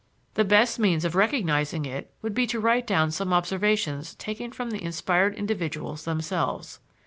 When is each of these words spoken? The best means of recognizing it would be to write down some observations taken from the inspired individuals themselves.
The 0.33 0.43
best 0.43 0.79
means 0.79 1.05
of 1.05 1.13
recognizing 1.13 1.85
it 1.85 2.11
would 2.23 2.33
be 2.33 2.47
to 2.47 2.59
write 2.59 2.87
down 2.87 3.11
some 3.11 3.31
observations 3.31 4.15
taken 4.15 4.51
from 4.51 4.71
the 4.71 4.83
inspired 4.83 5.35
individuals 5.35 6.05
themselves. 6.05 6.79